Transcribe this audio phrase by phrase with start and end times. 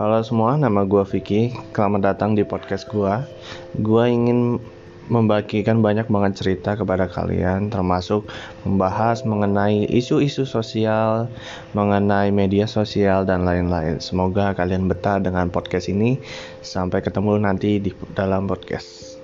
[0.00, 1.52] Halo semua, nama gue Vicky.
[1.76, 3.20] Selamat datang di podcast gue.
[3.84, 4.56] Gue ingin
[5.12, 8.24] membagikan banyak banget cerita kepada kalian, termasuk
[8.64, 11.28] membahas mengenai isu-isu sosial,
[11.76, 14.00] mengenai media sosial, dan lain-lain.
[14.00, 16.16] Semoga kalian betah dengan podcast ini.
[16.64, 19.20] Sampai ketemu nanti di dalam podcast.